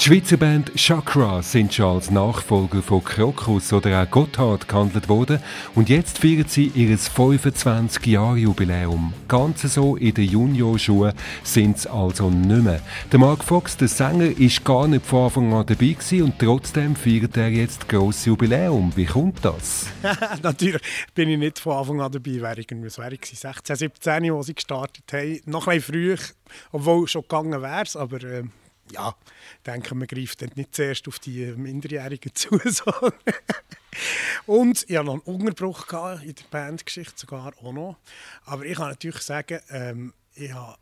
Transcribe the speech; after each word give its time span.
Die 0.00 0.06
Schweizer 0.06 0.38
Band 0.38 0.74
Chakra 0.76 1.42
sind 1.42 1.74
schon 1.74 1.96
als 1.96 2.10
Nachfolger 2.10 2.80
von 2.80 3.04
Krokus 3.04 3.70
oder 3.70 4.02
auch 4.02 4.10
Gotthard 4.10 4.66
gehandelt 4.66 5.10
worden 5.10 5.42
und 5.74 5.90
jetzt 5.90 6.20
feiern 6.20 6.46
sie 6.48 6.72
ihr 6.74 6.98
25-Jahre-Jubiläum. 6.98 9.12
Ganz 9.28 9.60
so 9.60 9.96
in 9.96 10.14
den 10.14 10.24
Juniorschuhen 10.24 11.12
sind 11.42 11.80
sie 11.80 11.90
also 11.90 12.30
nicht 12.30 12.62
mehr. 12.62 12.80
Der 13.12 13.18
Mark 13.18 13.44
Fox, 13.44 13.76
der 13.76 13.88
Sänger, 13.88 14.30
ist 14.38 14.64
gar 14.64 14.88
nicht 14.88 15.04
von 15.04 15.24
Anfang 15.24 15.52
an 15.52 15.66
dabei 15.66 15.88
gewesen 15.88 16.22
und 16.22 16.38
trotzdem 16.38 16.96
feiert 16.96 17.36
er 17.36 17.50
jetzt 17.50 17.82
das 17.82 17.88
grosse 17.88 18.30
Jubiläum. 18.30 18.92
Wie 18.96 19.04
kommt 19.04 19.44
das? 19.44 19.88
Natürlich 20.42 20.80
bin 21.14 21.28
ich 21.28 21.38
nicht 21.38 21.58
von 21.58 21.76
Anfang 21.76 22.00
an 22.00 22.10
dabei. 22.10 22.40
Wäre 22.40 22.60
ich, 22.60 22.68
was 22.70 22.96
wäre 22.96 23.16
ich 23.16 23.26
16, 23.26 23.76
17, 23.76 24.32
als 24.32 24.46
sie 24.46 24.54
gestartet 24.54 25.04
haben. 25.12 25.42
Noch 25.44 25.68
ein 25.68 25.76
bisschen 25.76 25.92
früh, 25.92 26.16
obwohl 26.72 27.04
es 27.04 27.10
schon 27.10 27.20
gegangen 27.20 27.60
wäre 27.60 27.84
aber... 27.96 28.24
Äh 28.24 28.44
ja, 28.92 29.14
denke, 29.66 29.94
man 29.94 30.06
greift 30.06 30.42
nicht 30.56 30.74
zuerst 30.74 31.08
auf 31.08 31.18
die 31.18 31.46
Minderjährigen 31.46 32.34
zu. 32.34 32.50
und 34.46 34.84
ich 34.88 34.96
hatte 34.96 35.06
noch 35.06 35.14
einen 35.14 35.22
Unterbruch 35.22 35.86
in 36.22 36.34
der 36.34 36.44
Bandgeschichte, 36.50 37.14
sogar 37.16 37.52
auch 37.62 37.72
noch. 37.72 37.98
Aber 38.44 38.64
ich 38.64 38.76
kann 38.76 38.90
natürlich 38.90 39.22
sagen, 39.22 39.60
ähm, 39.70 40.12
ich 40.34 40.52
habe 40.52 40.76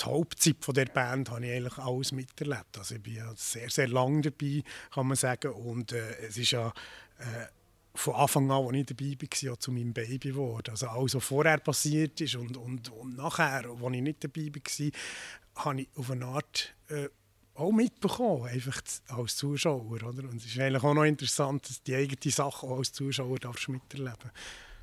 die 0.00 0.04
Hauptzeit 0.06 0.56
von 0.60 0.74
der 0.74 0.86
Band 0.86 1.30
habe 1.30 1.46
ich 1.46 1.52
eigentlich 1.52 1.78
alles 1.78 2.12
miterlebt. 2.12 2.78
Also 2.78 2.96
ich 2.96 3.02
bin 3.02 3.16
ja 3.16 3.32
sehr, 3.36 3.70
sehr 3.70 3.88
lange 3.88 4.22
dabei, 4.22 4.62
kann 4.92 5.06
man 5.06 5.16
sagen. 5.16 5.52
Und 5.52 5.92
äh, 5.92 6.26
es 6.26 6.36
ist 6.36 6.50
ja 6.50 6.72
äh, 7.18 7.46
von 7.94 8.14
Anfang 8.14 8.50
an, 8.50 8.66
als 8.66 8.76
ich 8.76 8.86
dabei 8.86 9.16
war, 9.20 9.38
ja, 9.40 9.58
zu 9.58 9.72
meinem 9.72 9.92
Baby 9.92 10.30
geworden. 10.30 10.70
Also 10.70 10.88
alles, 10.88 11.14
was 11.14 11.24
vorher 11.24 11.58
passiert 11.58 12.20
ist 12.20 12.34
und, 12.34 12.56
und, 12.56 12.90
und 12.90 13.16
nachher, 13.16 13.64
als 13.66 13.94
ich 13.94 14.00
nicht 14.00 14.24
dabei 14.24 14.50
war, 14.54 15.64
habe 15.64 15.80
ich 15.82 15.88
auf 15.96 16.10
eine 16.10 16.26
Art 16.26 16.74
äh, 16.88 17.08
auch 17.54 17.72
mitbekommen, 17.72 18.46
einfach 18.46 18.80
als 19.08 19.36
Zuschauer. 19.36 19.90
Oder? 19.90 20.06
Und 20.06 20.36
es 20.36 20.46
ist 20.46 20.58
eigentlich 20.58 20.82
auch 20.82 20.94
noch 20.94 21.04
interessant, 21.04 21.68
dass 21.68 21.82
die 21.82 21.94
eigene 21.94 22.32
Sache 22.32 22.66
auch 22.66 22.78
als 22.78 22.92
Zuschauer 22.92 23.38
darfst 23.38 23.68
miterleben 23.68 24.30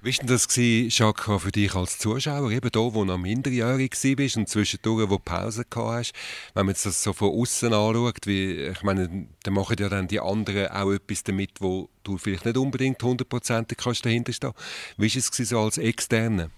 wie 0.02 0.18
war 0.18 0.26
das, 0.28 0.48
Jacques, 0.56 1.42
für 1.42 1.52
dich 1.52 1.76
als 1.76 1.98
Zuschauer, 1.98 2.52
eben 2.52 2.72
da, 2.72 2.80
wo 2.80 2.92
du 2.92 3.06
noch 3.06 3.18
minderjährig 3.18 3.92
warst 3.92 4.38
und 4.38 4.48
zwischendurch, 4.48 5.10
wo 5.10 5.18
du 5.18 5.20
Pause 5.20 5.66
hast? 5.76 6.14
Wenn 6.54 6.68
man 6.68 6.76
das 6.82 7.04
so 7.04 7.12
von 7.12 7.38
außen 7.38 7.74
anschaut, 7.74 8.26
wie, 8.26 8.68
ich 8.68 8.82
meine, 8.82 9.28
dann 9.44 9.54
machen 9.54 9.76
ja 9.78 9.90
dann 9.90 10.08
die 10.08 10.22
anderen 10.22 10.68
auch 10.68 10.94
etwas 10.94 11.24
damit, 11.24 11.52
wo 11.60 11.90
du 12.04 12.18
vielleicht 12.18 12.46
nicht 12.46 12.58
unbedingt 12.58 13.04
hundertprozentig 13.04 13.78
dahinter 13.78 14.32
stehen 14.32 14.54
Wie 14.96 15.14
war 15.14 15.18
es 15.18 15.50
so 15.50 15.60
als 15.60 15.78
Externe? 15.78 16.50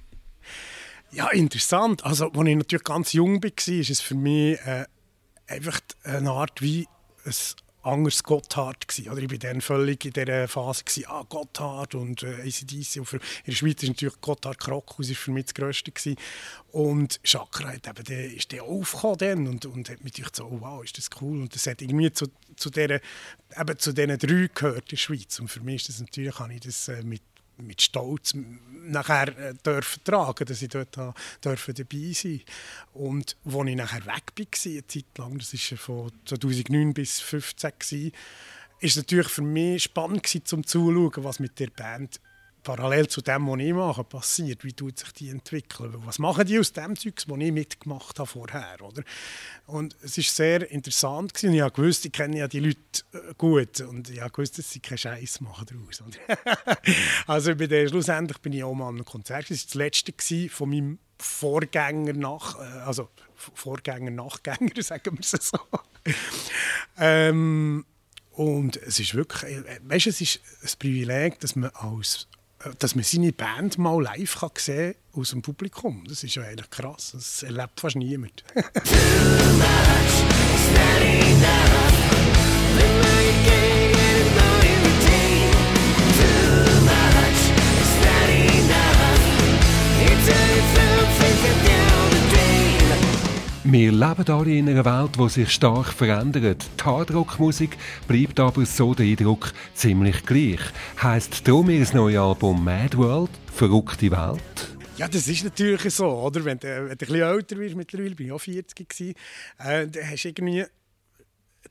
Ja, 1.11 1.29
interessant. 1.31 2.05
Also, 2.05 2.31
als 2.31 2.47
ich 2.47 2.55
natürlich 2.55 2.83
ganz 2.83 3.13
jung 3.13 3.43
war, 3.43 3.49
war 3.49 3.89
es 3.89 4.01
für 4.01 4.15
mich... 4.15 4.59
Äh 4.65 4.85
einfach 5.51 5.79
eine 6.03 6.31
Art 6.31 6.61
wie 6.61 6.87
ein 7.25 7.33
anderes 7.83 8.23
Gotthard 8.23 8.87
gewesen. 8.87 9.11
Oder 9.11 9.21
ich 9.21 9.31
war 9.31 9.37
dann 9.37 9.61
völlig 9.61 10.05
in 10.05 10.13
dieser 10.13 10.47
Phase, 10.47 10.83
gewesen, 10.83 11.05
ah, 11.07 11.23
Gotthard 11.27 11.95
und 11.95 12.23
äh, 12.23 12.41
ACDC. 12.41 12.97
Und 12.97 13.13
in 13.13 13.19
der 13.47 13.51
Schweiz 13.53 13.83
ist 13.83 13.89
natürlich 13.89 14.21
Gotthard 14.21 14.59
Krokus 14.59 15.09
ist 15.09 15.19
für 15.19 15.31
mich 15.31 15.45
das 15.45 15.53
Größte. 15.55 15.91
Gewesen. 15.91 16.17
Und 16.71 17.21
Chakra 17.23 17.73
hat 17.73 17.87
eben, 17.87 18.03
der, 18.05 18.33
ist 18.33 18.51
der 18.51 18.63
aufgekommen 18.63 19.47
und, 19.47 19.65
und 19.65 19.89
hat 19.89 20.03
mich 20.03 20.13
gedacht, 20.13 20.35
so, 20.35 20.45
oh, 20.45 20.57
wow, 20.61 20.83
ist 20.83 20.97
das 20.97 21.09
cool. 21.21 21.41
Und 21.41 21.55
das 21.55 21.67
hat 21.67 21.81
irgendwie 21.81 22.11
zu, 22.11 22.27
zu, 22.55 22.69
dieser, 22.69 22.99
eben 23.59 23.79
zu 23.79 23.93
diesen 23.93 24.17
drei 24.17 24.49
gehört 24.53 24.83
in 24.83 24.89
der 24.91 24.97
Schweiz. 24.97 25.39
Und 25.39 25.47
für 25.47 25.61
mich 25.61 25.81
ist 25.81 25.89
das 25.89 26.01
natürlich, 26.01 26.35
kann 26.35 26.51
ich 26.51 26.61
das 26.61 26.87
äh, 26.87 27.03
mit 27.03 27.21
mit 27.57 27.81
Stolz 27.81 28.33
nachher 28.83 29.37
äh, 29.37 29.53
dürfen 29.53 30.03
tragen, 30.03 30.45
dass 30.45 30.61
ich 30.61 30.69
dort 30.69 30.97
dürfen 31.43 31.73
dabei 31.75 32.11
sein. 32.13 32.41
Und 32.93 33.37
als 33.45 33.67
ich 33.67 33.75
nachher 33.75 34.05
weg 34.05 34.31
war, 34.35 34.71
eine 34.71 34.87
Zeit 34.87 35.05
lang, 35.17 35.37
das 35.37 35.53
war 35.53 35.77
von 35.77 36.11
2009 36.25 36.93
bis 36.93 37.17
2015, 37.17 38.11
war 38.11 38.11
es 38.81 38.95
natürlich 38.95 39.27
für 39.27 39.43
mich 39.43 39.83
spannend 39.83 40.23
gewesen, 40.23 40.45
zum 40.45 40.65
Zuschauen, 40.65 41.23
was 41.23 41.39
mit 41.39 41.59
der 41.59 41.69
Band 41.69 42.19
parallel 42.63 43.07
zu 43.07 43.21
dem, 43.21 43.47
was 43.47 43.59
ich 43.59 43.73
mache, 43.73 44.03
passiert. 44.03 44.63
Wie 44.63 44.73
tut 44.73 44.99
sich 44.99 45.11
die 45.13 45.29
entwickeln? 45.29 45.93
Was 46.05 46.19
machen 46.19 46.45
die 46.45 46.59
aus 46.59 46.73
dem 46.73 46.95
Zeug, 46.95 47.15
was 47.27 47.39
ich 47.39 47.51
mitgemacht 47.51 48.19
habe 48.19 48.27
vorher? 48.27 48.77
Oder? 48.81 49.03
Und 49.67 49.95
es 50.01 50.17
war 50.17 50.23
sehr 50.23 50.71
interessant. 50.71 51.33
Gewesen. 51.33 51.53
Ich 51.53 51.77
wusste, 51.77 52.07
ich 52.07 52.13
kenne 52.13 52.37
ja 52.37 52.47
die 52.47 52.59
Leute 52.59 52.79
äh, 53.13 53.33
gut 53.37 53.81
und 53.81 54.09
ich 54.09 54.21
wusste, 54.37 54.61
dass 54.61 54.71
sie 54.71 54.79
keinen 54.79 54.97
Scheiß 54.97 55.41
machen 55.41 55.65
daraus. 55.67 56.03
also 57.27 57.55
bin 57.55 57.69
dann, 57.69 57.87
schlussendlich 57.87 58.37
bin 58.39 58.53
ich 58.53 58.63
auch 58.63 58.73
mal 58.73 58.89
an 58.89 58.95
einem 58.95 59.05
Konzert. 59.05 59.49
Das 59.49 59.59
war 59.59 59.65
das 59.65 59.73
letzte 59.75 60.49
von 60.49 60.69
meinem 60.69 60.99
Vorgänger 61.17 62.13
nach, 62.13 62.59
äh, 62.59 62.79
also 62.79 63.09
Vorgänger, 63.35 64.11
Nachgänger, 64.11 64.71
sagen 64.81 65.17
wir 65.17 65.21
es 65.21 65.31
so. 65.31 65.59
ähm, 66.97 67.85
und 68.31 68.77
es 68.77 68.99
ist 68.99 69.13
wirklich, 69.13 69.51
äh, 69.51 69.79
weißt, 69.83 70.07
es 70.07 70.21
ist 70.21 70.39
ein 70.63 70.69
Privileg, 70.79 71.39
dass 71.39 71.55
man 71.55 71.69
als 71.71 72.27
dass 72.79 72.95
man 72.95 73.03
seine 73.03 73.31
Band 73.31 73.77
mal 73.77 74.01
live 74.01 74.39
kann 74.39 74.49
sehen 74.57 74.95
aus 75.13 75.31
dem 75.31 75.41
Publikum. 75.41 76.03
Das 76.07 76.23
ist 76.23 76.35
ja 76.35 76.43
eigentlich 76.43 76.69
krass. 76.69 77.11
Das 77.13 77.43
erlebt 77.43 77.79
fast 77.79 77.95
niemand. 77.95 78.43
Wir 93.71 93.93
leben 93.93 94.27
alle 94.27 94.53
in 94.53 94.67
einer 94.67 94.83
Welt, 94.83 95.11
die 95.17 95.29
sich 95.29 95.49
stark 95.49 95.93
verändert. 95.93 96.65
Die 96.77 96.83
Hardrock-Musik 96.83 97.77
bleibt 98.05 98.37
aber, 98.37 98.65
so 98.65 98.93
der 98.93 99.05
Eindruck, 99.05 99.53
ziemlich 99.73 100.25
gleich. 100.25 100.59
Heißt 101.01 101.47
darum 101.47 101.69
ihr 101.69 101.87
neues 101.93 102.17
Album 102.17 102.65
Mad 102.65 102.97
World, 102.97 103.29
Verrückte 103.53 104.11
Welt? 104.11 104.77
Ja, 104.97 105.07
das 105.07 105.25
ist 105.25 105.45
natürlich 105.45 105.95
so, 105.95 106.05
oder? 106.05 106.43
Wenn 106.43 106.59
du, 106.59 106.67
wenn 106.67 106.83
du 106.85 106.91
ein 106.91 106.97
bisschen 106.97 107.21
älter 107.21 107.57
wirst, 107.59 107.75
mittlerweile 107.77 108.13
bin 108.13 108.25
ich 108.25 108.31
auch 108.33 108.41
40 108.41 108.89
gewesen, 108.89 109.13
äh, 109.59 109.87
dann 109.87 110.09
hast 110.09 110.23
du 110.23 110.27
irgendwie 110.27 110.65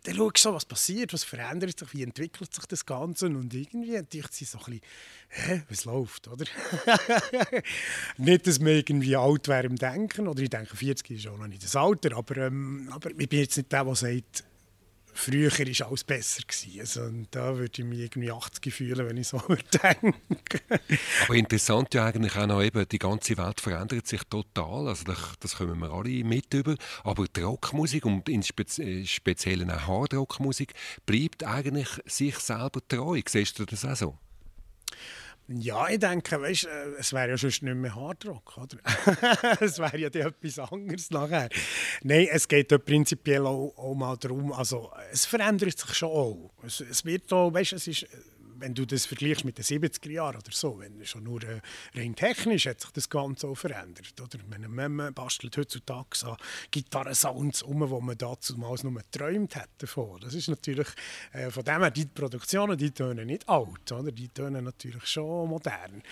dann 0.05 0.16
schaust 0.16 0.44
du 0.44 0.53
was 0.55 0.65
passiert, 0.65 1.12
was 1.12 1.25
verändert 1.25 1.78
sich, 1.78 1.93
wie 1.93 2.03
entwickelt 2.03 2.55
sich 2.55 2.65
das 2.66 2.87
Ganze 2.87 3.27
und 3.27 3.53
irgendwie 3.53 4.03
denkt 4.03 4.33
sie 4.33 4.44
so 4.44 4.59
ein 4.59 4.65
bisschen, 4.65 4.81
hä, 5.28 5.62
was 5.69 5.84
läuft, 5.84 6.28
oder? 6.28 6.47
nicht, 8.16 8.47
dass 8.47 8.60
man 8.60 8.69
irgendwie 8.69 9.16
alt 9.16 9.49
wäre 9.49 9.66
im 9.66 9.77
Denken, 9.77 10.27
oder 10.28 10.43
ich 10.43 10.50
denke, 10.50 10.77
40 10.77 11.10
ist 11.10 11.27
auch 11.27 11.39
noch 11.39 11.49
nicht 11.49 11.65
das 11.65 11.77
Alter, 11.77 12.16
aber, 12.16 12.37
ähm, 12.39 12.89
aber 12.93 13.10
ich 13.10 13.28
bin 13.28 13.41
jetzt 13.41 13.56
nicht 13.56 13.71
der, 13.71 13.84
der 13.84 13.94
sagt, 13.94 14.44
früher 15.15 15.50
war 15.50 15.87
alles 15.88 16.04
besser. 16.04 16.43
Also, 16.78 17.10
da 17.31 17.56
würde 17.56 17.82
ich 17.82 17.84
mich 17.84 18.00
irgendwie 18.00 18.31
80 18.31 18.72
fühlen, 18.72 19.06
wenn 19.06 19.16
ich 19.16 19.28
so 19.28 19.38
denke. 19.82 20.60
Aber 21.25 21.34
interessant 21.34 21.94
ja 21.94 22.06
eigentlich 22.06 22.37
auch 22.37 22.47
noch 22.47 22.62
eben, 22.62 22.87
die 22.88 22.98
ganze 22.98 23.37
Welt 23.37 23.60
verändert 23.60 24.06
sich 24.06 24.22
total. 24.25 24.88
Also 24.88 25.04
das, 25.04 25.19
das 25.41 25.56
kommen 25.56 25.78
wir 25.78 25.91
alle 25.91 26.25
mit 26.25 26.53
über. 26.54 26.75
Aber 27.04 27.26
die 27.26 27.41
Rockmusik 27.41 28.04
und 28.04 28.28
in 28.28 28.43
Spez 28.43 28.81
speziellen 29.04 29.71
auch 29.71 29.87
Hardrockmusik 29.87 30.75
bleibt 31.06 31.44
eigentlich 31.44 31.88
sich 32.06 32.38
selber 32.38 32.81
treu. 32.87 33.21
Siehst 33.27 33.59
du 33.59 33.65
das 33.65 33.84
auch 33.84 33.97
so? 33.97 34.19
Ja, 35.53 35.88
ich 35.88 35.99
denke, 35.99 36.41
weißt, 36.41 36.66
äh, 36.66 36.91
es 36.99 37.12
wäre 37.12 37.31
ja 37.31 37.37
sonst 37.37 37.62
nicht 37.65 37.75
mehr 37.75 37.93
Hardrock, 37.93 38.56
oder? 38.56 38.78
es 39.61 39.81
wäre 39.81 39.99
ja 39.99 40.06
etwas 40.06 40.59
anderes 40.61 41.11
nachher. 41.11 41.49
Nein, 42.05 42.28
es 42.31 42.47
geht 42.47 42.71
ja 42.71 42.78
prinzipiell 42.78 43.44
auch, 43.47 43.75
auch 43.77 43.94
mal 43.97 44.16
darum, 44.16 44.53
also 44.53 44.93
es 45.10 45.27
verändert 45.27 45.77
sich 45.77 45.93
schon 45.94 46.09
auch. 46.09 46.50
Es, 46.65 46.81
es 46.81 47.05
wird 47.05 47.33
auch, 47.33 47.53
weißt, 47.53 47.72
es 47.72 47.89
ist 47.89 48.06
wenn 48.60 48.75
du 48.75 48.87
das 48.87 49.06
vergleichst 49.06 49.44
mit 49.44 49.59
den 49.59 49.65
70er 49.65 50.10
Jahren 50.10 50.37
oder 50.37 50.53
so, 50.53 50.78
wenn 50.78 51.04
schon 51.04 51.25
nur 51.25 51.43
äh, 51.43 51.60
rein 51.94 52.15
technisch 52.15 52.66
hat 52.66 52.81
sich 52.81 52.91
das 52.91 53.09
Ganze 53.09 53.48
auch 53.48 53.54
verändert. 53.54 54.15
Oder? 54.21 54.38
Man, 54.69 54.94
man 54.94 55.15
bastelt 55.15 55.56
heutzutage 55.56 56.09
so 56.15 56.37
Gitarrensounds 56.71 57.62
um, 57.62 57.88
wo 57.88 58.00
man 58.00 58.16
damals 58.16 58.84
nur 58.84 58.94
geträumt 58.94 59.54
davon. 59.78 60.21
Das 60.21 60.34
ist 60.34 60.48
natürlich, 60.48 60.88
äh, 61.33 61.51
von 61.51 61.65
dem 61.65 61.80
her, 61.80 61.91
die 61.91 62.07
Produktionen, 62.07 62.77
die 62.77 62.91
tönen 62.91 63.27
nicht 63.27 63.48
alt, 63.48 63.91
oder? 63.92 64.12
die 64.12 64.28
tönen 64.28 64.65
natürlich 64.65 65.06
schon 65.06 65.48
modern. 65.48 66.03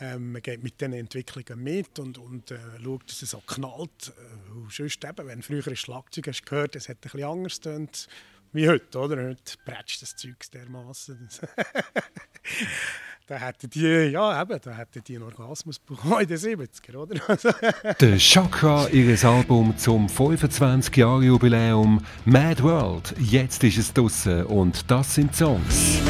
Ähm, 0.00 0.32
man 0.32 0.42
geht 0.42 0.62
mit 0.62 0.80
diesen 0.80 0.92
Entwicklungen 0.92 1.62
mit 1.62 1.98
und, 1.98 2.18
und 2.18 2.50
äh, 2.50 2.58
schaut, 2.82 3.08
dass 3.08 3.22
es 3.22 3.30
so 3.30 3.40
knallt. 3.46 4.08
Äh, 4.08 4.70
sonst 4.70 5.04
eben, 5.04 5.26
wenn 5.26 5.42
früher 5.42 5.66
ein 5.66 5.76
Schlagzeug 5.76 6.28
hast 6.28 6.44
gehört, 6.44 6.74
es 6.76 6.88
hat 6.88 6.96
ein 6.96 7.00
bisschen 7.02 7.24
anders 7.24 7.60
tönt, 7.60 8.08
wie 8.54 8.68
heute, 8.68 8.98
oder? 8.98 9.16
Heute 9.16 9.54
prätscht 9.64 10.00
das 10.02 10.14
Zeug 10.16 10.36
dermaßen. 10.52 11.28
da 13.26 13.34
hätten 13.34 13.68
die, 13.70 13.80
ja 13.80 14.40
eben, 14.40 14.60
da 14.62 14.70
hätten 14.70 15.02
die 15.02 15.16
einen 15.16 15.24
Orgasmus 15.24 15.80
bekommen 15.80 16.20
in 16.20 16.28
den 16.28 16.38
70er, 16.38 16.96
oder? 16.96 17.94
Der 18.00 18.16
Chakra, 18.18 18.88
ihres 18.88 19.24
Album 19.24 19.76
zum 19.76 20.06
25-Jahre-Jubiläum 20.06 22.00
Mad 22.24 22.62
World. 22.62 23.14
Jetzt 23.18 23.64
ist 23.64 23.78
es 23.78 23.92
draussen 23.92 24.44
und 24.46 24.88
das 24.88 25.16
sind 25.16 25.34
Songs. 25.34 26.00